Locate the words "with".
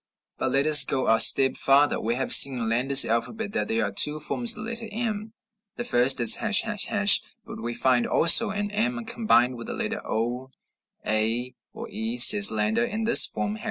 9.57-9.67